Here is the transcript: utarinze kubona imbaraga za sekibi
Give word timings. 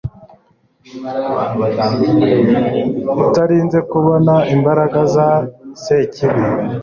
utarinze 3.23 3.79
kubona 3.91 4.33
imbaraga 4.55 4.99
za 5.15 5.27
sekibi 5.83 6.41